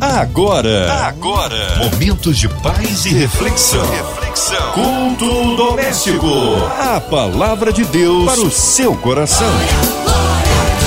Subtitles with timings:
[0.00, 3.84] Agora, agora, momentos de paz e reflexão.
[3.90, 4.72] Reflexão.
[4.72, 6.26] Culto doméstico.
[6.78, 9.50] A palavra de Deus para o seu coração.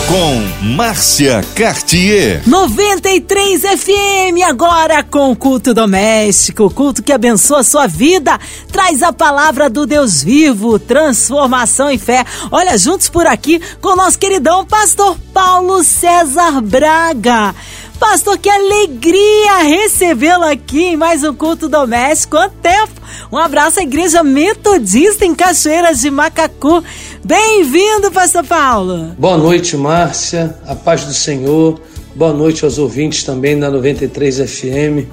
[0.08, 2.42] Com Márcia Cartier.
[2.48, 8.40] 93 FM, agora com culto doméstico, culto que abençoa a sua vida,
[8.72, 12.26] traz a palavra do Deus vivo, transformação em fé.
[12.50, 17.56] Olha, juntos por aqui com o nosso queridão pastor Paulo César Braga.
[18.02, 22.36] Pastor, que alegria recebê-lo aqui em mais um culto doméstico.
[22.36, 23.00] Quanto tempo!
[23.32, 26.84] Um abraço à Igreja Metodista em Cachoeiras de Macacu.
[27.24, 29.12] Bem-vindo, Pastor Paulo.
[29.20, 30.58] Boa noite, Márcia.
[30.66, 31.80] A paz do Senhor.
[32.16, 35.06] Boa noite aos ouvintes também da 93 FM.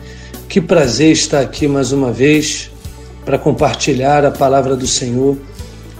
[0.48, 2.70] Que prazer estar aqui mais uma vez
[3.22, 5.36] para compartilhar a palavra do Senhor,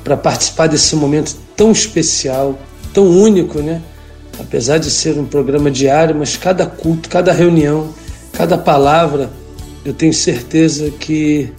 [0.02, 2.58] para participar desse momento tão especial,
[2.94, 3.82] tão único, né?
[4.38, 7.88] Apesar de ser um programa diário, mas cada culto, cada reunião,
[8.33, 9.30] cada palavra,
[9.84, 11.53] eu tenho certeza que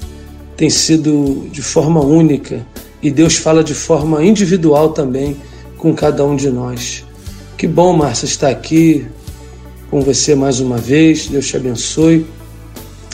[0.55, 2.65] tem sido de forma única
[3.01, 5.37] e Deus fala de forma individual também
[5.77, 7.05] com cada um de nós.
[7.57, 9.07] Que bom, Márcia, estar aqui
[9.89, 11.27] com você mais uma vez.
[11.27, 12.25] Deus te abençoe.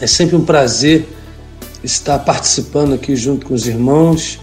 [0.02, 1.08] É sempre um prazer
[1.84, 4.40] estar participando aqui junto com os irmãos,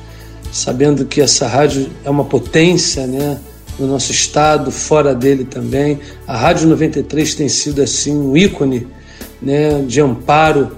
[0.52, 3.38] sabendo que essa rádio é uma potência, né?
[3.78, 5.98] No nosso estado, fora dele também.
[6.26, 8.86] A Rádio 93 tem sido assim um ícone
[9.40, 10.76] né, de amparo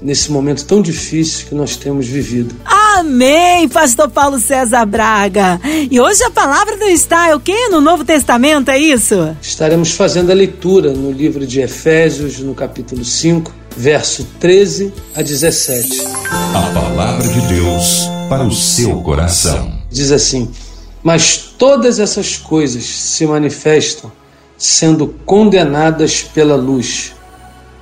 [0.00, 2.54] nesse momento tão difícil que nós temos vivido.
[2.64, 5.60] Amém, Pastor Paulo César Braga.
[5.90, 7.68] E hoje a palavra não está é o quê?
[7.70, 9.36] No Novo Testamento, é isso?
[9.40, 16.02] Estaremos fazendo a leitura no livro de Efésios, no capítulo 5, verso 13 a 17.
[16.30, 19.72] A palavra de Deus para o seu coração.
[19.90, 20.50] Diz assim:
[21.02, 24.10] mas todas essas coisas se manifestam
[24.58, 27.14] sendo condenadas pela luz,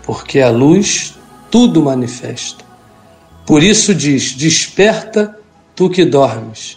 [0.03, 1.15] porque a luz
[1.51, 2.63] tudo manifesta.
[3.47, 5.35] Por isso diz: Desperta,
[5.75, 6.77] tu que dormes,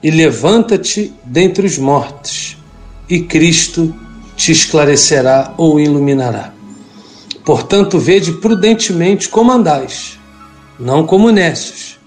[0.00, 2.56] e levanta-te dentre os mortos,
[3.10, 3.92] e Cristo
[4.36, 6.52] te esclarecerá ou iluminará.
[7.44, 10.20] Portanto, vede prudentemente como andais,
[10.78, 11.98] não como necios,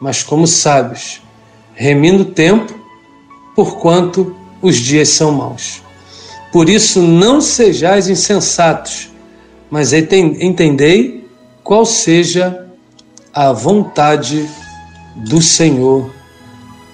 [0.00, 1.22] mas como sábios,
[1.76, 2.81] remindo o tempo
[3.54, 5.82] porquanto os dias são maus.
[6.52, 9.10] Por isso não sejais insensatos,
[9.70, 11.26] mas entendei
[11.64, 12.66] qual seja
[13.32, 14.48] a vontade
[15.16, 16.10] do Senhor,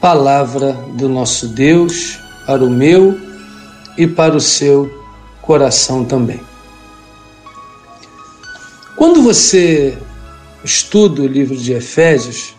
[0.01, 3.19] palavra do nosso Deus para o meu
[3.97, 5.03] e para o seu
[5.43, 6.41] coração também.
[8.97, 9.99] Quando você
[10.65, 12.55] estuda o livro de Efésios,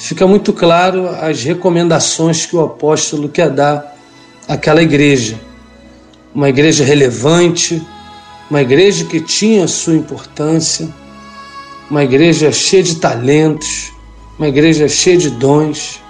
[0.00, 3.94] fica muito claro as recomendações que o apóstolo quer dar
[4.48, 5.38] àquela igreja.
[6.34, 7.86] Uma igreja relevante,
[8.48, 10.88] uma igreja que tinha sua importância,
[11.90, 13.92] uma igreja cheia de talentos,
[14.38, 16.00] uma igreja cheia de dons,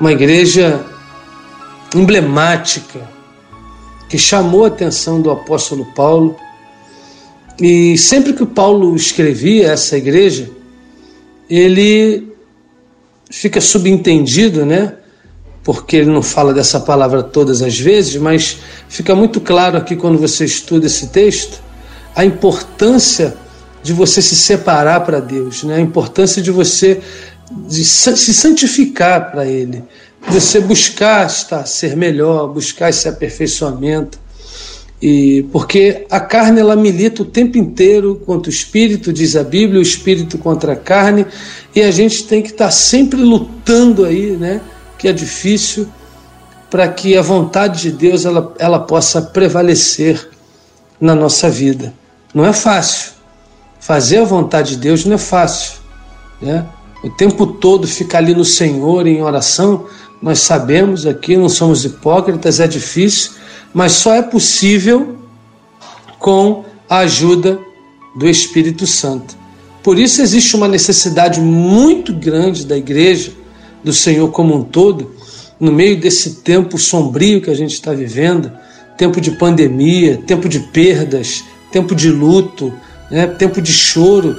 [0.00, 0.84] uma igreja
[1.94, 3.08] emblemática
[4.08, 6.34] que chamou a atenção do apóstolo Paulo.
[7.60, 10.50] E sempre que Paulo escrevia essa igreja,
[11.48, 12.28] ele
[13.30, 14.94] fica subentendido, né?
[15.62, 18.58] Porque ele não fala dessa palavra todas as vezes, mas
[18.88, 21.68] fica muito claro aqui quando você estuda esse texto
[22.18, 23.36] a importância
[23.80, 25.76] de você se separar para Deus, né?
[25.76, 27.00] A importância de você
[27.68, 29.84] de se santificar para Ele,
[30.28, 34.18] você buscar estar, ser melhor, buscar esse aperfeiçoamento.
[35.00, 39.78] E porque a carne ela milita o tempo inteiro contra o espírito, diz a Bíblia,
[39.78, 41.24] o espírito contra a carne,
[41.74, 44.60] e a gente tem que estar sempre lutando aí, né?
[44.98, 45.88] Que é difícil
[46.68, 50.28] para que a vontade de Deus ela, ela possa prevalecer
[51.00, 51.94] na nossa vida.
[52.34, 53.12] Não é fácil.
[53.78, 55.78] Fazer a vontade de Deus não é fácil,
[56.42, 56.66] né?
[57.02, 59.86] O tempo todo ficar ali no Senhor em oração,
[60.20, 63.37] nós sabemos aqui, não somos hipócritas, é difícil,
[63.72, 65.16] mas só é possível
[66.18, 67.58] com a ajuda
[68.16, 69.36] do Espírito Santo.
[69.82, 73.32] Por isso existe uma necessidade muito grande da igreja,
[73.82, 75.14] do Senhor como um todo,
[75.58, 78.50] no meio desse tempo sombrio que a gente está vivendo,
[78.96, 82.72] tempo de pandemia, tempo de perdas, tempo de luto,
[83.10, 84.36] né, tempo de choro.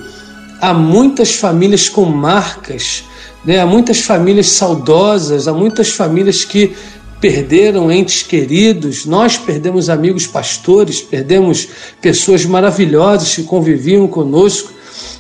[0.61, 3.03] Há muitas famílias com marcas,
[3.45, 6.75] né, há muitas famílias saudosas, há muitas famílias que
[7.19, 11.67] perderam entes queridos, nós perdemos amigos pastores, perdemos
[12.01, 14.71] pessoas maravilhosas que conviviam conosco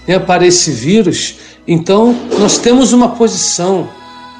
[0.07, 1.35] né, para esse vírus.
[1.67, 3.89] Então, nós temos uma posição,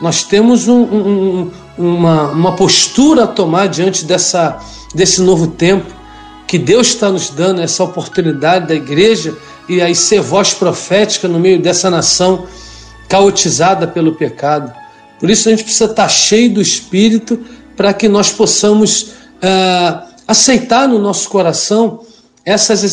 [0.01, 4.57] nós temos um, um, uma, uma postura a tomar diante dessa,
[4.95, 5.93] desse novo tempo,
[6.47, 11.39] que Deus está nos dando essa oportunidade da igreja e aí ser voz profética no
[11.39, 12.47] meio dessa nação
[13.07, 14.73] caotizada pelo pecado.
[15.19, 17.39] Por isso a gente precisa estar cheio do Espírito
[17.75, 22.01] para que nós possamos uh, aceitar no nosso coração
[22.45, 22.83] essas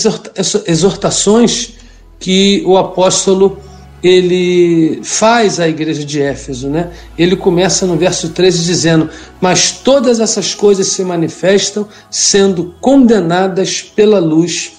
[0.67, 1.71] exortações
[2.19, 3.59] que o apóstolo
[4.03, 6.91] ele faz à igreja de Éfeso, né?
[7.19, 14.19] Ele começa no verso 13 dizendo: "Mas todas essas coisas se manifestam sendo condenadas pela
[14.19, 14.73] luz,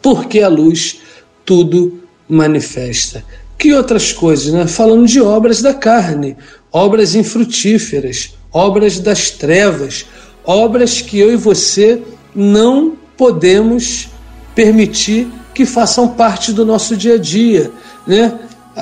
[0.00, 0.98] porque a luz
[1.44, 3.24] tudo manifesta."
[3.60, 4.66] Que outras coisas, né?
[4.66, 6.34] Falando de obras da carne,
[6.72, 10.06] obras infrutíferas, obras das trevas,
[10.42, 12.00] obras que eu e você
[12.34, 14.08] não podemos
[14.54, 17.70] permitir que façam parte do nosso dia a dia,
[18.06, 18.32] né?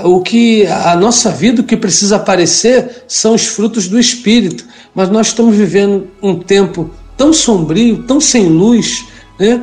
[0.04, 4.64] O que a nossa vida, o que precisa aparecer são os frutos do espírito,
[4.94, 9.04] mas nós estamos vivendo um tempo tão sombrio, tão sem luz,
[9.40, 9.60] né?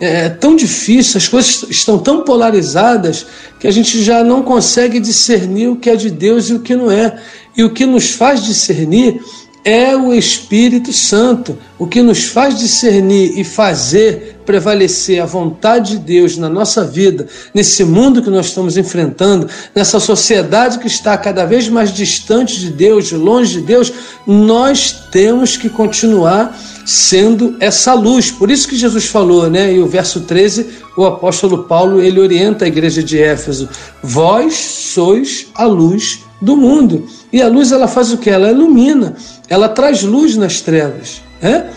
[0.00, 3.26] É tão difícil, as coisas estão tão polarizadas
[3.58, 6.76] que a gente já não consegue discernir o que é de Deus e o que
[6.76, 7.20] não é.
[7.56, 9.20] E o que nos faz discernir
[9.68, 11.58] é o Espírito Santo.
[11.78, 17.26] O que nos faz discernir e fazer prevalecer a vontade de Deus na nossa vida,
[17.52, 22.70] nesse mundo que nós estamos enfrentando, nessa sociedade que está cada vez mais distante de
[22.70, 23.92] Deus, longe de Deus,
[24.26, 28.30] nós temos que continuar sendo essa luz.
[28.30, 29.74] Por isso que Jesus falou, né?
[29.74, 30.66] E o verso 13,
[30.96, 33.68] o apóstolo Paulo, ele orienta a igreja de Éfeso:
[34.02, 37.06] "Vós sois a luz do mundo".
[37.32, 38.30] E a luz ela faz o que?
[38.30, 39.16] Ela ilumina,
[39.48, 41.22] ela traz luz nas trevas.
[41.40, 41.70] Né?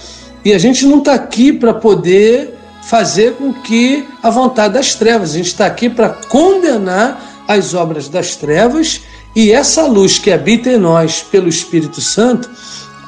[0.44, 5.32] E a gente não está aqui para poder fazer com que a vontade das trevas,
[5.32, 9.02] a gente está aqui para condenar as obras das trevas
[9.36, 12.50] e essa luz que habita em nós pelo Espírito Santo,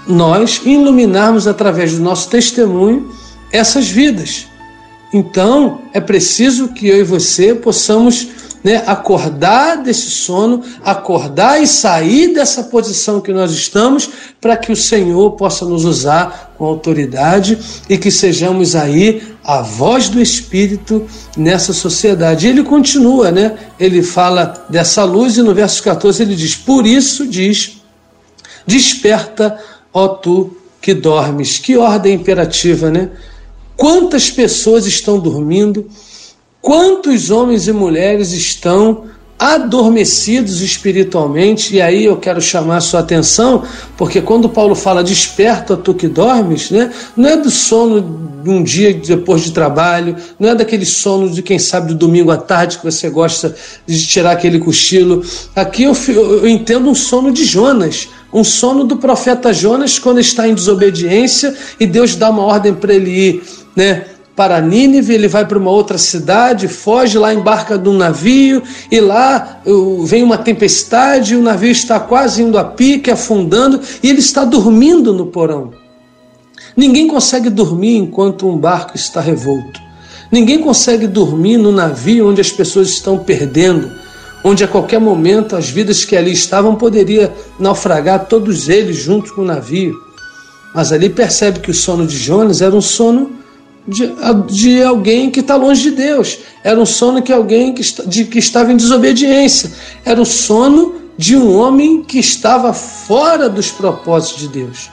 [0.07, 3.11] nós iluminarmos através do nosso testemunho
[3.51, 4.47] essas vidas.
[5.13, 8.27] Então, é preciso que eu e você possamos
[8.63, 14.75] né, acordar desse sono, acordar e sair dessa posição que nós estamos, para que o
[14.75, 21.05] Senhor possa nos usar com autoridade e que sejamos aí a voz do Espírito
[21.35, 22.47] nessa sociedade.
[22.47, 23.57] E ele continua, né?
[23.79, 27.81] Ele fala dessa luz e no verso 14 ele diz: Por isso diz,
[28.65, 29.59] desperta,
[29.93, 31.59] ó tu que dormes.
[31.59, 33.09] Que ordem imperativa, né?
[33.75, 35.89] Quantas pessoas estão dormindo?
[36.63, 39.03] Quantos homens e mulheres estão
[39.37, 41.75] adormecidos espiritualmente?
[41.75, 43.63] E aí eu quero chamar a sua atenção,
[43.97, 46.89] porque quando Paulo fala desperta tu que dormes, né?
[47.17, 51.41] não é do sono de um dia depois de trabalho, não é daquele sono de
[51.41, 53.53] quem sabe do domingo à tarde que você gosta
[53.85, 55.21] de tirar aquele cochilo.
[55.53, 60.47] Aqui eu, eu entendo um sono de Jonas, um sono do profeta Jonas quando está
[60.47, 63.43] em desobediência e Deus dá uma ordem para ele ir,
[63.75, 64.05] né?
[64.35, 68.99] Para Nínive, ele vai para uma outra cidade, foge lá, embarca de um navio, e
[68.99, 69.61] lá
[70.05, 75.13] vem uma tempestade, o navio está quase indo a pique, afundando, e ele está dormindo
[75.13, 75.71] no porão.
[76.75, 79.79] Ninguém consegue dormir enquanto um barco está revolto.
[80.31, 83.91] Ninguém consegue dormir no navio onde as pessoas estão perdendo,
[84.43, 89.41] onde a qualquer momento as vidas que ali estavam poderia naufragar todos eles junto com
[89.41, 89.93] o navio.
[90.73, 93.42] Mas ali percebe que o sono de Jonas era um sono
[93.87, 94.11] de,
[94.47, 96.39] de alguém que está longe de Deus.
[96.63, 99.71] Era um sono que alguém que, de, que estava em desobediência.
[100.05, 104.89] Era o sono de um homem que estava fora dos propósitos de Deus.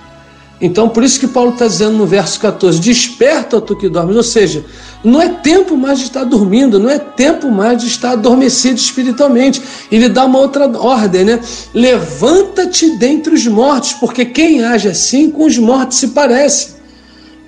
[0.61, 4.15] Então, por isso que Paulo está dizendo no verso 14: Desperta, tu que dormes.
[4.15, 4.63] Ou seja,
[5.03, 9.63] não é tempo mais de estar dormindo, não é tempo mais de estar adormecido espiritualmente.
[9.91, 11.41] Ele dá uma outra ordem, né?
[11.73, 16.75] Levanta-te dentre os mortos, porque quem age assim com os mortos se parece.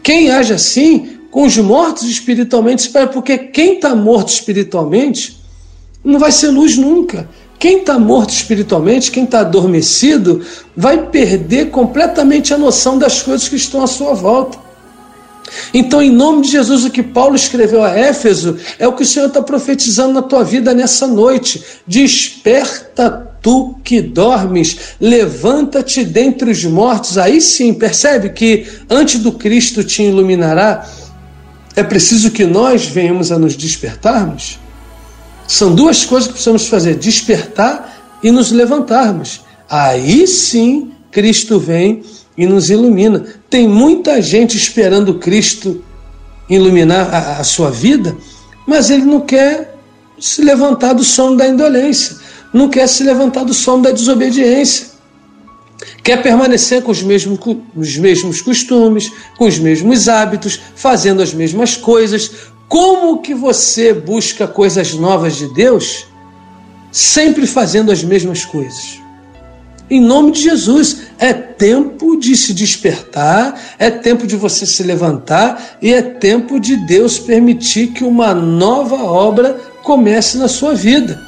[0.02, 5.40] Quem age assim com os mortos espiritualmente, porque quem está morto espiritualmente
[6.04, 7.26] não vai ser luz nunca.
[7.58, 10.44] Quem está morto espiritualmente, quem está adormecido,
[10.76, 14.58] vai perder completamente a noção das coisas que estão à sua volta.
[15.72, 19.06] Então, em nome de Jesus, o que Paulo escreveu a Éfeso é o que o
[19.06, 21.62] Senhor está profetizando na tua vida nessa noite.
[21.86, 27.16] Desperta tu que dormes, levanta-te dentre os mortos.
[27.16, 30.86] Aí sim, percebe que antes do Cristo te iluminará,
[31.74, 34.58] é preciso que nós venhamos a nos despertarmos.
[35.46, 39.40] São duas coisas que precisamos fazer: despertar e nos levantarmos.
[39.68, 42.02] Aí sim Cristo vem
[42.36, 43.24] e nos ilumina.
[43.48, 45.82] Tem muita gente esperando Cristo
[46.48, 48.16] iluminar a, a sua vida,
[48.66, 49.76] mas ele não quer
[50.18, 52.16] se levantar do sono da indolência,
[52.52, 54.91] não quer se levantar do sono da desobediência.
[56.02, 57.38] Quer permanecer com os mesmos,
[57.74, 62.30] os mesmos costumes, com os mesmos hábitos, fazendo as mesmas coisas.
[62.68, 66.06] Como que você busca coisas novas de Deus?
[66.90, 69.00] Sempre fazendo as mesmas coisas.
[69.90, 75.76] Em nome de Jesus, é tempo de se despertar, é tempo de você se levantar
[75.82, 81.20] e é tempo de Deus permitir que uma nova obra comece na sua vida.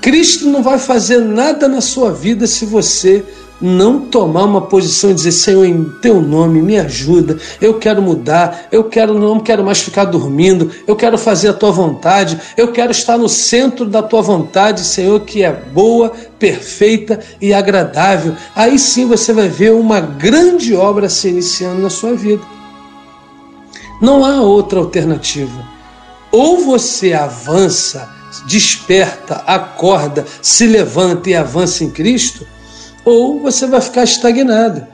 [0.00, 3.24] Cristo não vai fazer nada na sua vida se você
[3.60, 8.68] não tomar uma posição e dizer, Senhor, em teu nome, me ajuda, eu quero mudar,
[8.72, 12.90] eu quero não quero mais ficar dormindo, eu quero fazer a tua vontade, eu quero
[12.90, 18.34] estar no centro da tua vontade, Senhor, que é boa, perfeita e agradável.
[18.54, 22.42] Aí sim você vai ver uma grande obra se iniciando na sua vida.
[24.00, 25.68] Não há outra alternativa.
[26.32, 28.08] Ou você avança,
[28.46, 32.46] desperta, acorda, se levanta e avança em Cristo,
[33.04, 34.86] ou você vai ficar estagnado.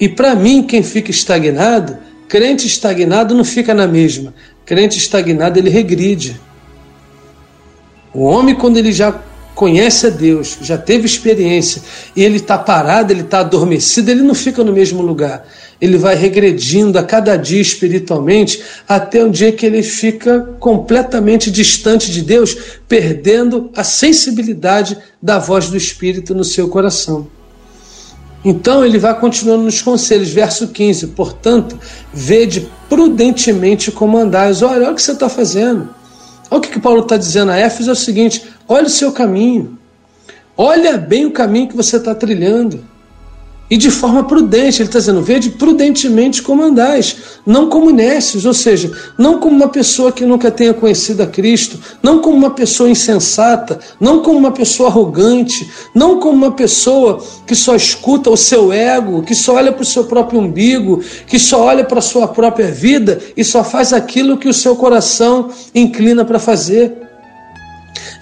[0.00, 1.98] E para mim, quem fica estagnado,
[2.28, 4.34] crente estagnado não fica na mesma.
[4.64, 6.40] Crente estagnado, ele regride.
[8.12, 9.20] O homem, quando ele já
[9.54, 11.82] conhece a Deus, já teve experiência,
[12.14, 15.46] e ele está parado, ele está adormecido, ele não fica no mesmo lugar.
[15.84, 22.10] Ele vai regredindo a cada dia espiritualmente, até um dia que ele fica completamente distante
[22.10, 22.56] de Deus,
[22.88, 27.26] perdendo a sensibilidade da voz do Espírito no seu coração.
[28.42, 31.78] Então ele vai continuando nos conselhos, verso 15: portanto,
[32.14, 34.62] vede prudentemente como andais.
[34.62, 35.90] Olha, olha o que você está fazendo.
[36.50, 39.12] Olha o que, que Paulo está dizendo a Éfeso: é o seguinte, olha o seu
[39.12, 39.78] caminho,
[40.56, 42.93] olha bem o caminho que você está trilhando
[43.74, 44.80] e de forma prudente.
[44.80, 49.68] Ele está dizendo: vede prudentemente como andais, não como nécios, ou seja, não como uma
[49.68, 54.52] pessoa que nunca tenha conhecido a Cristo, não como uma pessoa insensata, não como uma
[54.52, 59.72] pessoa arrogante, não como uma pessoa que só escuta o seu ego, que só olha
[59.72, 63.64] para o seu próprio umbigo, que só olha para a sua própria vida e só
[63.64, 67.03] faz aquilo que o seu coração inclina para fazer.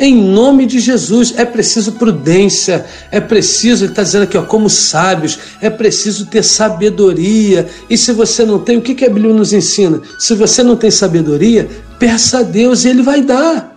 [0.04, 4.68] Em nome de Jesus, é preciso prudência, é preciso, ele está dizendo aqui, ó, como
[4.68, 7.68] sábios, é preciso ter sabedoria.
[7.88, 10.02] E se você não tem, o que, que a Bíblia nos ensina?
[10.18, 13.71] Se você não tem sabedoria, peça a Deus e Ele vai dar.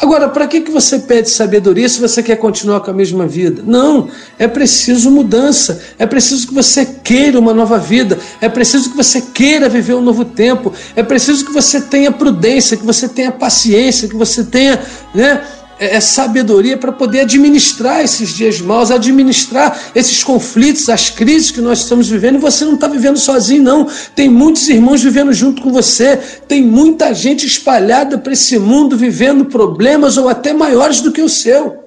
[0.00, 3.64] Agora, para que, que você pede sabedoria se você quer continuar com a mesma vida?
[3.66, 8.96] Não, é preciso mudança, é preciso que você queira uma nova vida, é preciso que
[8.96, 13.32] você queira viver um novo tempo, é preciso que você tenha prudência, que você tenha
[13.32, 14.80] paciência, que você tenha
[15.12, 15.42] né,
[15.78, 21.80] é, sabedoria para poder administrar esses dias maus, administrar esses conflitos, as crises que nós
[21.80, 22.36] estamos vivendo.
[22.36, 23.86] E você não está vivendo sozinho, não.
[24.14, 26.16] Tem muitos irmãos vivendo junto com você.
[26.46, 31.28] Tem muita gente espalhada para esse mundo vivendo problemas ou até maiores do que o
[31.28, 31.84] seu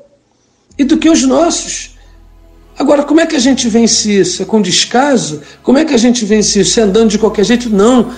[0.77, 1.91] e do que os nossos.
[2.77, 4.41] Agora, como é que a gente vence isso?
[4.41, 5.41] É com descaso?
[5.61, 6.79] Como é que a gente vence isso?
[6.79, 7.69] É andando de qualquer jeito?
[7.69, 8.09] Não.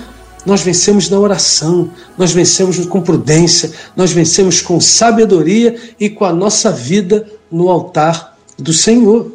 [0.45, 6.33] Nós vencemos na oração, nós vencemos com prudência, nós vencemos com sabedoria e com a
[6.33, 9.31] nossa vida no altar do Senhor.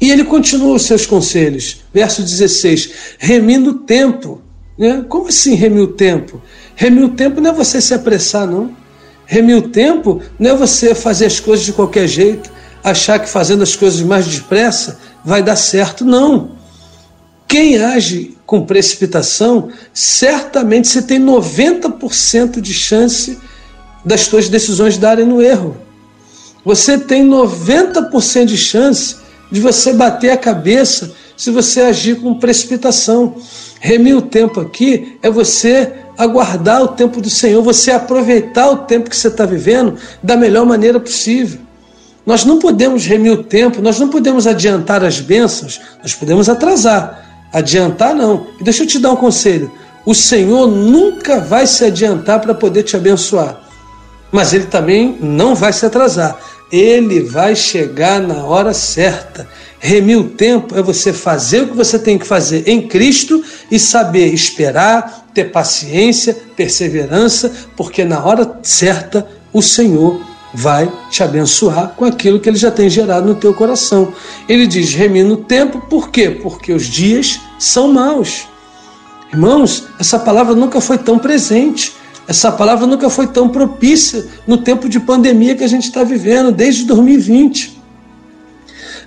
[0.00, 4.40] E ele continua os seus conselhos, verso 16: remindo o tempo.
[4.78, 5.04] Né?
[5.08, 6.40] Como assim remir o tempo?
[6.74, 8.74] Remir o tempo não é você se apressar, não.
[9.26, 12.50] Remir o tempo não é você fazer as coisas de qualquer jeito,
[12.82, 16.52] achar que fazendo as coisas mais depressa vai dar certo, não.
[17.46, 23.38] Quem age com precipitação, certamente você tem 90% de chance
[24.04, 25.76] das suas decisões darem no erro.
[26.64, 29.18] Você tem 90% de chance
[29.52, 33.36] de você bater a cabeça se você agir com precipitação.
[33.78, 39.08] Remir o tempo aqui é você aguardar o tempo do Senhor, você aproveitar o tempo
[39.08, 41.60] que você está vivendo da melhor maneira possível.
[42.26, 47.19] Nós não podemos remir o tempo, nós não podemos adiantar as bênçãos, nós podemos atrasar.
[47.52, 48.46] Adiantar, não.
[48.60, 49.70] E deixa eu te dar um conselho:
[50.04, 53.60] o Senhor nunca vai se adiantar para poder te abençoar,
[54.30, 56.38] mas Ele também não vai se atrasar.
[56.70, 59.48] Ele vai chegar na hora certa.
[59.80, 63.78] Remir o tempo é você fazer o que você tem que fazer em Cristo e
[63.78, 70.20] saber esperar, ter paciência, perseverança, porque na hora certa o Senhor
[70.52, 74.12] vai te abençoar com aquilo que ele já tem gerado no teu coração.
[74.48, 76.30] Ele diz: remina o tempo, por quê?
[76.30, 78.46] Porque os dias são maus.
[79.32, 81.92] Irmãos, essa palavra nunca foi tão presente,
[82.26, 86.50] essa palavra nunca foi tão propícia no tempo de pandemia que a gente está vivendo,
[86.50, 87.80] desde 2020.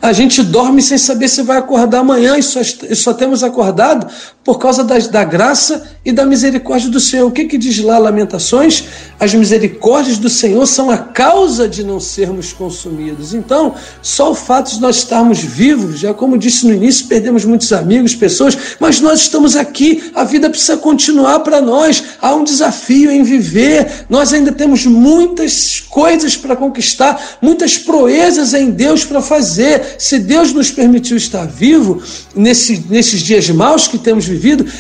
[0.01, 4.05] A gente dorme sem saber se vai acordar amanhã e só, e só temos acordado
[4.43, 7.27] por causa da, da graça e da misericórdia do Senhor.
[7.27, 8.83] O que, que diz lá Lamentações?
[9.17, 13.33] As misericórdias do Senhor são a causa de não sermos consumidos.
[13.33, 17.71] Então, só o fato de nós estarmos vivos, já como disse no início, perdemos muitos
[17.71, 22.03] amigos, pessoas, mas nós estamos aqui, a vida precisa continuar para nós.
[22.21, 24.05] Há um desafio em viver.
[24.09, 29.95] Nós ainda temos muitas coisas para conquistar, muitas proezas em Deus para fazer.
[29.97, 32.03] Se Deus nos permitiu estar vivo
[32.35, 34.32] nesse, nesses dias maus que temos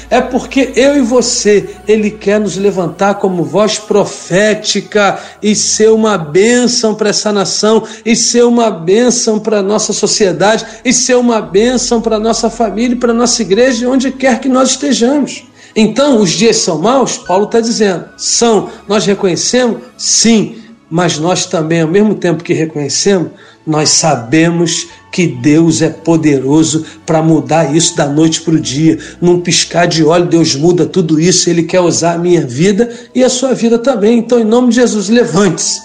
[0.09, 6.17] é porque eu e você, Ele quer nos levantar como voz profética e ser uma
[6.17, 11.41] bênção para essa nação, e ser uma bênção para a nossa sociedade, e ser uma
[11.41, 15.43] bênção para a nossa família para a nossa igreja, onde quer que nós estejamos.
[15.75, 17.17] Então, os dias são maus?
[17.17, 18.69] Paulo está dizendo, são.
[18.87, 19.81] Nós reconhecemos?
[19.97, 23.31] Sim, mas nós também, ao mesmo tempo que reconhecemos,
[23.65, 28.97] nós sabemos que Deus é poderoso para mudar isso da noite para o dia.
[29.21, 31.49] Num piscar de olho, Deus muda tudo isso.
[31.49, 34.17] Ele quer usar a minha vida e a sua vida também.
[34.17, 35.79] Então, em nome de Jesus, levante-se.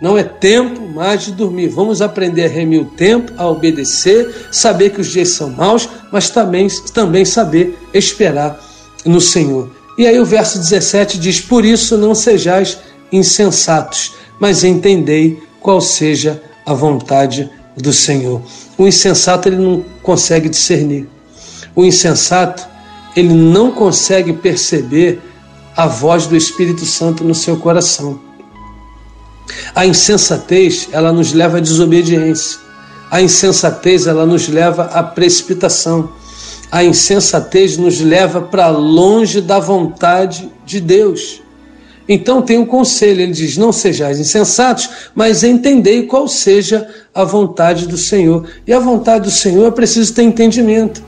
[0.00, 1.68] Não é tempo mais de dormir.
[1.68, 6.30] Vamos aprender a remir o tempo, a obedecer, saber que os dias são maus, mas
[6.30, 8.58] também, também saber esperar
[9.04, 9.70] no Senhor.
[9.96, 12.78] E aí o verso 17 diz: Por isso não sejais
[13.12, 18.42] insensatos, mas entendei qual seja a vontade do Senhor.
[18.76, 21.06] O insensato ele não consegue discernir.
[21.76, 22.66] O insensato
[23.14, 25.20] ele não consegue perceber
[25.76, 28.18] a voz do Espírito Santo no seu coração.
[29.76, 32.58] A insensatez, ela nos leva à desobediência.
[33.12, 36.10] A insensatez, ela nos leva à precipitação.
[36.68, 41.40] A insensatez nos leva para longe da vontade de Deus.
[42.08, 47.86] Então tem um conselho, ele diz: Não sejais insensatos, mas entendei qual seja a vontade
[47.86, 48.46] do Senhor.
[48.66, 51.02] E a vontade do Senhor é preciso ter entendimento.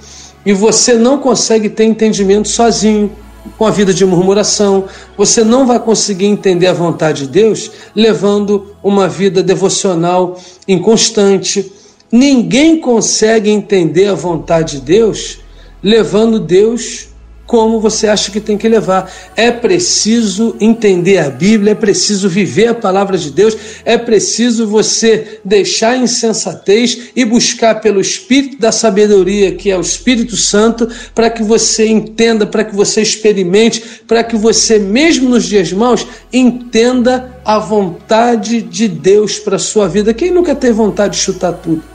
[0.46, 3.10] E você não consegue ter entendimento sozinho,
[3.58, 4.84] com a vida de murmuração.
[5.16, 11.72] Você não vai conseguir entender a vontade de Deus levando uma vida devocional inconstante.
[12.10, 15.38] Ninguém consegue entender a vontade de Deus
[15.82, 17.08] levando Deus
[17.46, 19.10] como você acha que tem que levar.
[19.36, 25.40] É preciso entender a Bíblia, é preciso viver a palavra de Deus, é preciso você
[25.44, 31.30] deixar a insensatez e buscar pelo Espírito da sabedoria, que é o Espírito Santo, para
[31.30, 37.38] que você entenda, para que você experimente, para que você, mesmo nos dias maus, entenda
[37.44, 40.14] a vontade de Deus para sua vida.
[40.14, 41.93] Quem nunca teve vontade de chutar tudo?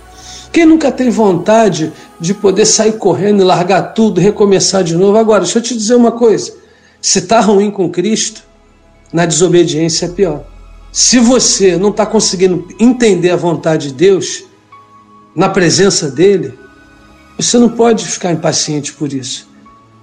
[0.52, 5.18] Quem nunca tem vontade de poder sair correndo e largar tudo, recomeçar de novo?
[5.18, 6.54] Agora, deixa eu te dizer uma coisa:
[7.02, 8.44] se está ruim com Cristo,
[9.14, 10.44] na desobediência é pior.
[10.92, 14.44] Se você não está conseguindo entender a vontade de Deus,
[15.36, 16.58] na presença dele,
[17.38, 19.48] você não pode ficar impaciente por isso.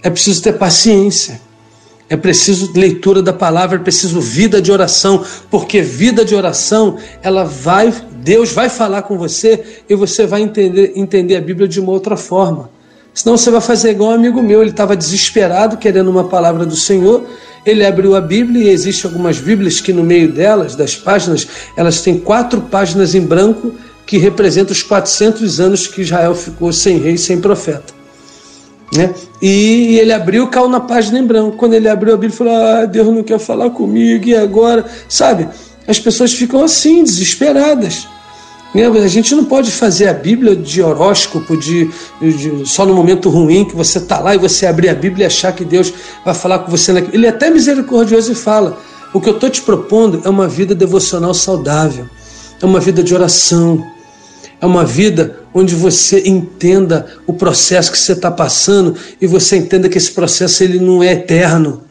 [0.03, 1.41] É preciso ter paciência.
[2.09, 7.43] É preciso leitura da palavra, é preciso vida de oração, porque vida de oração, ela
[7.43, 7.93] vai,
[8.23, 12.17] Deus vai falar com você e você vai entender, entender a Bíblia de uma outra
[12.17, 12.71] forma.
[13.13, 16.77] Senão você vai fazer igual um amigo meu, ele estava desesperado querendo uma palavra do
[16.77, 17.27] Senhor,
[17.65, 22.03] ele abriu a Bíblia e existem algumas Bíblias que no meio delas, das páginas, elas
[22.03, 23.75] têm quatro páginas em branco
[24.07, 27.96] que representam os 400 anos que Israel ficou sem rei, sem profeta.
[28.97, 29.15] Né?
[29.43, 31.57] E ele abriu, caiu na página em branco.
[31.57, 34.85] Quando ele abriu a Bíblia, falou: Ah, Deus não quer falar comigo, e agora?
[35.09, 35.49] Sabe?
[35.87, 38.09] As pessoas ficam assim, desesperadas.
[38.75, 38.87] Né?
[38.87, 43.65] A gente não pode fazer a Bíblia de horóscopo, de, de só no momento ruim
[43.65, 45.93] que você está lá e você abrir a Bíblia e achar que Deus
[46.25, 46.93] vai falar com você.
[47.13, 48.79] Ele é até misericordioso e fala:
[49.13, 52.07] O que eu estou te propondo é uma vida devocional saudável,
[52.61, 53.83] é uma vida de oração,
[54.61, 59.89] é uma vida onde você entenda o processo que você está passando e você entenda
[59.89, 61.83] que esse processo ele não é eterno.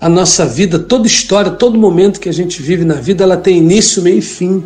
[0.00, 3.58] A nossa vida, toda história, todo momento que a gente vive na vida, ela tem
[3.58, 4.64] início, meio e fim.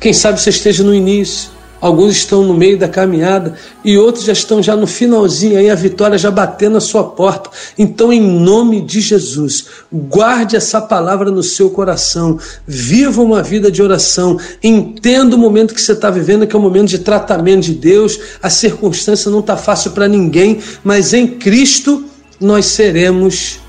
[0.00, 4.32] Quem sabe você esteja no início, Alguns estão no meio da caminhada e outros já
[4.32, 7.50] estão já no finalzinho, aí a vitória já batendo na sua porta.
[7.78, 13.80] Então, em nome de Jesus, guarde essa palavra no seu coração, viva uma vida de
[13.80, 17.74] oração, entenda o momento que você está vivendo, que é um momento de tratamento de
[17.74, 22.04] Deus, a circunstância não está fácil para ninguém, mas em Cristo
[22.40, 23.60] nós seremos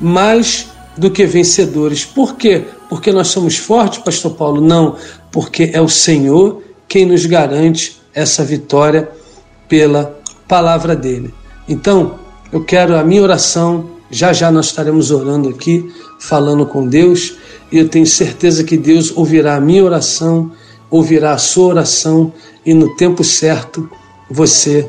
[0.00, 2.04] mais do que vencedores.
[2.04, 2.64] Por quê?
[2.88, 4.60] Porque nós somos fortes, Pastor Paulo?
[4.60, 4.96] Não,
[5.30, 9.08] porque é o Senhor quem nos garante essa vitória
[9.68, 11.32] pela palavra dele.
[11.68, 12.18] Então,
[12.50, 17.36] eu quero a minha oração, já já nós estaremos orando aqui, falando com Deus,
[17.70, 20.50] e eu tenho certeza que Deus ouvirá a minha oração
[20.90, 22.32] ouvirá a sua oração.
[22.64, 23.88] E no tempo certo
[24.30, 24.88] você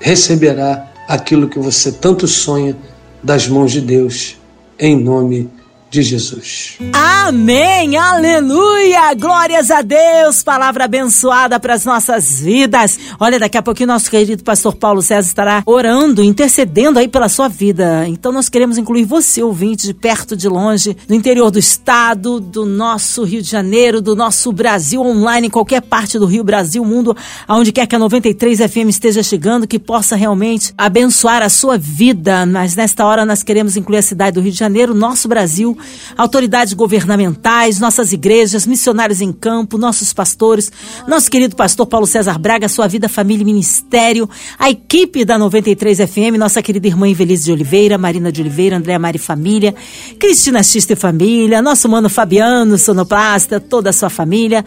[0.00, 2.76] receberá aquilo que você tanto sonha
[3.22, 4.36] das mãos de Deus,
[4.78, 5.63] em nome de
[5.94, 6.76] de Jesus.
[6.92, 12.98] Amém, aleluia, glórias a Deus, palavra abençoada para as nossas vidas.
[13.20, 17.46] Olha, daqui a pouquinho nosso querido pastor Paulo César estará orando, intercedendo aí pela sua
[17.46, 18.08] vida.
[18.08, 22.66] Então nós queremos incluir você, ouvinte, de perto, de longe, do interior do estado, do
[22.66, 27.16] nosso Rio de Janeiro, do nosso Brasil online, em qualquer parte do Rio, Brasil, mundo,
[27.46, 32.44] aonde quer que a 93 FM esteja chegando, que possa realmente abençoar a sua vida.
[32.46, 35.78] Mas nesta hora nós queremos incluir a cidade do Rio de Janeiro, nosso Brasil,
[36.16, 40.70] autoridades governamentais, nossas igrejas, missionários em campo, nossos pastores,
[41.06, 45.98] nosso querido pastor Paulo César Braga, sua vida, família e ministério, a equipe da 93
[45.98, 49.74] FM, nossa querida irmã Invelise de Oliveira, Marina de Oliveira, Andréa Mari Família,
[50.18, 54.64] Cristina Xista e Família, nosso mano Fabiano, sonoplasta, toda a sua família,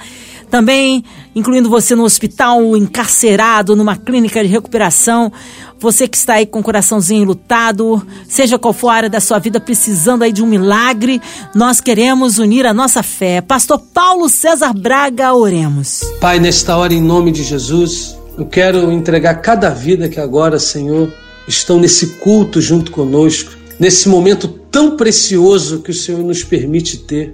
[0.50, 1.04] também
[1.36, 5.32] incluindo você no hospital, encarcerado, numa clínica de recuperação,
[5.80, 9.40] você que está aí com o coraçãozinho lutado, seja qual for a área da sua
[9.40, 11.22] vida, precisando aí de um milagre,
[11.54, 13.42] nós queremos unir a nossa fé.
[13.42, 16.02] Pastor Paulo César Braga, oremos.
[16.20, 21.12] Pai, nesta hora, em nome de Jesus, eu quero entregar cada vida que agora, Senhor,
[21.48, 27.32] estão nesse culto junto conosco, nesse momento tão precioso que o Senhor nos permite ter.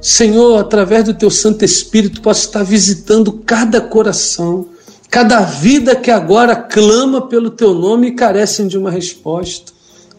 [0.00, 4.68] Senhor, através do teu Santo Espírito, posso estar visitando cada coração
[5.14, 9.70] cada vida que agora clama pelo teu nome carecem de uma resposta.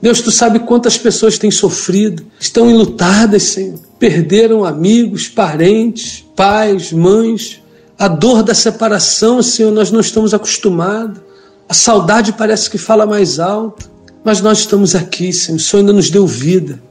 [0.02, 7.62] Deus, tu sabe quantas pessoas têm sofrido, estão enlutadas, Senhor, perderam amigos, parentes, pais, mães.
[8.00, 11.20] A dor da separação, Senhor, nós não estamos acostumados.
[11.68, 13.92] A saudade parece que fala mais alto,
[14.24, 15.58] mas nós estamos aqui, Senhor.
[15.58, 16.82] O Senhor ainda nos deu vida.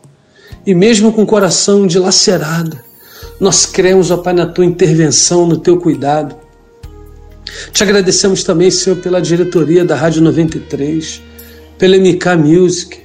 [0.66, 2.78] E mesmo com o coração dilacerado,
[3.40, 6.43] nós cremos, ó Pai, na tua intervenção, no teu cuidado.
[7.72, 11.20] Te agradecemos também, Senhor, pela diretoria da Rádio 93,
[11.78, 12.98] pela MK Music.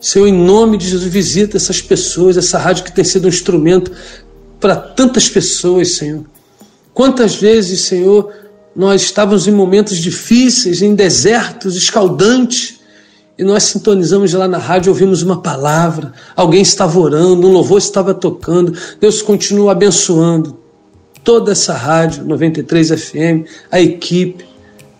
[0.00, 3.90] Senhor, em nome de Jesus, visita essas pessoas, essa rádio que tem sido um instrumento
[4.60, 6.24] para tantas pessoas, Senhor.
[6.94, 8.32] Quantas vezes, Senhor,
[8.74, 12.76] nós estávamos em momentos difíceis, em desertos escaldantes,
[13.38, 18.14] e nós sintonizamos lá na rádio, ouvimos uma palavra, alguém estava orando, um louvor estava
[18.14, 20.55] tocando, Deus continua abençoando
[21.26, 24.46] toda essa rádio 93 FM, a equipe,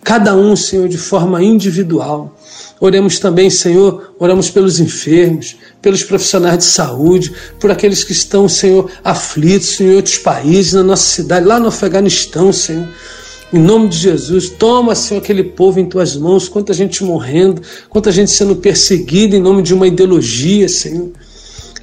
[0.03, 2.37] cada um, Senhor, de forma individual.
[2.81, 8.91] Oremos também, Senhor, oramos pelos enfermos, pelos profissionais de saúde, por aqueles que estão, Senhor,
[9.01, 12.89] aflitos em outros países, na nossa cidade, lá no Afeganistão, Senhor.
[13.53, 18.11] Em nome de Jesus, toma, Senhor, aquele povo em tuas mãos, quanta gente morrendo, quanta
[18.11, 21.09] gente sendo perseguida em nome de uma ideologia, Senhor.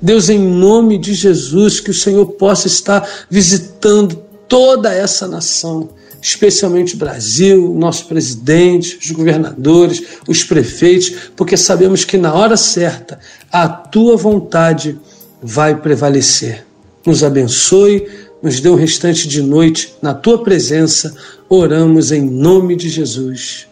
[0.03, 6.95] Deus, em nome de Jesus, que o Senhor possa estar visitando toda essa nação, especialmente
[6.95, 13.19] o Brasil, nosso presidente, os governadores, os prefeitos, porque sabemos que na hora certa
[13.53, 14.99] a tua vontade
[15.43, 16.65] vai prevalecer.
[17.05, 18.09] Nos abençoe,
[18.43, 21.15] nos dê o um restante de noite na tua presença.
[21.49, 23.67] Oramos em nome de Jesus.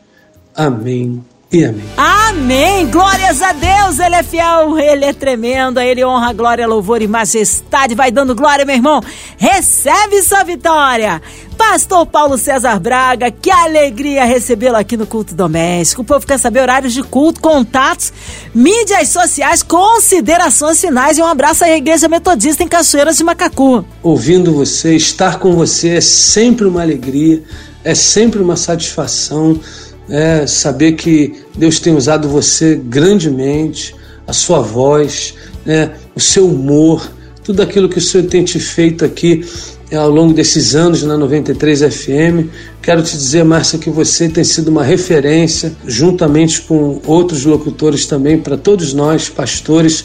[0.55, 1.85] Amém e amém.
[1.97, 2.87] Amém!
[2.91, 3.99] Glórias a Deus!
[3.99, 7.95] Ele é fiel, ele é tremendo, a ele honra, glória, louvor e majestade.
[7.95, 9.01] Vai dando glória, meu irmão.
[9.37, 11.21] Recebe sua vitória.
[11.57, 16.03] Pastor Paulo César Braga, que alegria recebê-lo aqui no Culto Doméstico.
[16.03, 18.13] O povo quer saber horários de culto, contatos,
[18.55, 23.85] mídias sociais, considerações finais e um abraço à Igreja Metodista em Cachoeiras de Macacu.
[24.03, 27.43] Ouvindo você, estar com você é sempre uma alegria,
[27.85, 29.61] é sempre uma satisfação
[30.09, 33.95] é, saber que Deus tem usado você grandemente,
[34.27, 35.35] a sua voz,
[35.65, 37.11] né, o seu humor,
[37.45, 39.45] tudo aquilo que o Senhor tem te feito aqui
[39.91, 42.49] é, ao longo desses anos na 93 FM.
[42.81, 48.39] Quero te dizer, Márcia, que você tem sido uma referência, juntamente com outros locutores também,
[48.39, 50.05] para todos nós, pastores,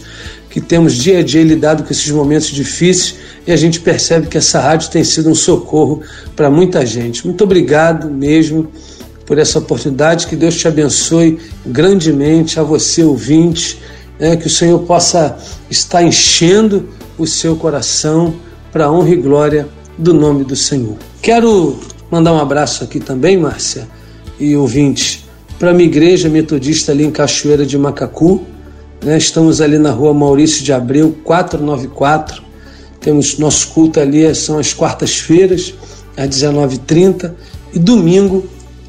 [0.50, 4.38] que temos dia a dia lidado com esses momentos difíceis e a gente percebe que
[4.38, 6.02] essa rádio tem sido um socorro
[6.36, 7.26] para muita gente.
[7.26, 8.68] Muito obrigado mesmo
[9.28, 10.26] por essa oportunidade.
[10.26, 13.80] Que Deus te abençoe grandemente, a você, ouvinte,
[14.18, 15.38] né, que o Senhor possa
[15.70, 18.34] estar enchendo o seu coração
[18.72, 20.96] para a honra e glória do nome do Senhor.
[21.22, 21.78] Quero
[22.10, 23.88] mandar um abraço aqui também, Márcia
[24.40, 25.28] e ouvinte,
[25.60, 28.44] para a minha igreja metodista ali em Cachoeira de Macacu.
[29.04, 32.44] Né, estamos ali na rua Maurício de Abreu, 494.
[33.02, 35.74] Temos nosso culto ali, são as quartas-feiras,
[36.16, 37.34] às 19h30,
[37.74, 38.48] e domingo,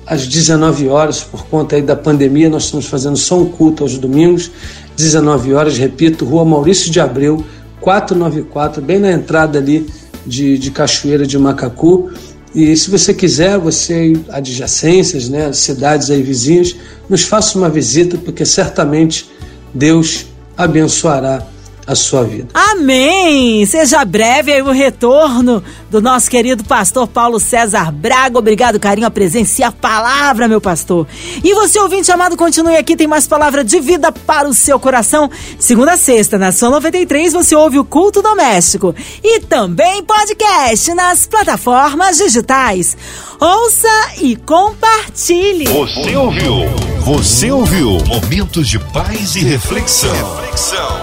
[0.08, 3.98] às 19 horas, por conta aí da pandemia, nós estamos fazendo só um culto aos
[3.98, 4.50] domingos,
[4.96, 7.44] 19 horas, repito, Rua Maurício de Abreu,
[7.80, 9.86] 494, bem na entrada ali
[10.26, 12.10] de, de Cachoeira de Macacu.
[12.54, 16.74] E se você quiser, você adjacências, né, cidades aí vizinhas,
[17.08, 19.30] nos faça uma visita, porque certamente
[19.74, 21.46] Deus abençoará
[21.88, 22.48] a sua vida.
[22.52, 23.64] Amém!
[23.64, 28.38] Seja breve aí o retorno do nosso querido pastor Paulo César Braga.
[28.38, 31.06] Obrigado, carinho, a presença e a palavra, meu pastor.
[31.42, 35.30] E você, ouvinte amado, continue aqui, tem mais palavra de vida para o seu coração.
[35.58, 38.94] Segunda a sexta, na Sua 93, você ouve o Culto Doméstico.
[39.24, 42.98] E também podcast nas plataformas digitais.
[43.40, 43.88] Ouça
[44.20, 45.64] e compartilhe.
[45.68, 46.52] Você ouviu?
[47.00, 47.98] Você ouviu?
[48.06, 50.10] Momentos de paz e reflexão.
[50.10, 51.02] reflexão.